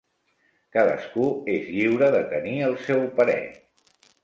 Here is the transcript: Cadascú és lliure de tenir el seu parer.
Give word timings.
Cadascú 0.77 1.25
és 1.57 1.69
lliure 1.75 2.09
de 2.17 2.23
tenir 2.33 2.57
el 2.71 2.77
seu 2.89 3.07
parer. 3.23 3.39